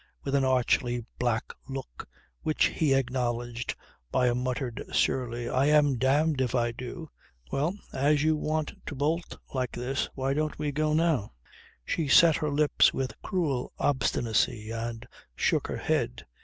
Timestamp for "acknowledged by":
2.95-4.25